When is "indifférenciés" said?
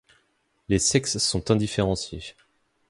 1.51-2.33